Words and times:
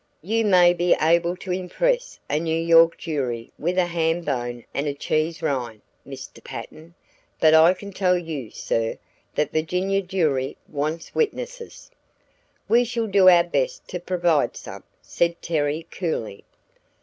You 0.23 0.45
may 0.45 0.73
be 0.73 0.95
able 0.99 1.35
to 1.37 1.51
impress 1.51 2.19
a 2.27 2.39
New 2.39 2.57
York 2.59 2.97
jury 2.97 3.51
with 3.59 3.77
a 3.77 3.85
ham 3.85 4.21
bone 4.21 4.65
and 4.73 4.87
a 4.87 4.95
cheese 4.95 5.43
rind, 5.43 5.83
Mr. 6.07 6.43
Patten, 6.43 6.95
but 7.39 7.53
I 7.53 7.75
can 7.75 7.91
tell 7.93 8.17
you, 8.17 8.49
sir, 8.49 8.97
that 9.35 9.49
a 9.55 9.61
Virginia 9.61 10.01
jury 10.01 10.57
wants 10.67 11.13
witnesses." 11.13 11.91
"We 12.67 12.83
shall 12.83 13.05
do 13.05 13.29
our 13.29 13.43
best 13.43 13.87
to 13.89 13.99
provide 13.99 14.57
some," 14.57 14.83
said 15.03 15.39
Terry, 15.39 15.85
coolly. 15.91 16.45